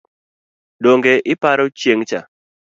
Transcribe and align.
Donge 0.83 1.13
ipare 1.33 1.65
chieng’cha? 1.79 2.19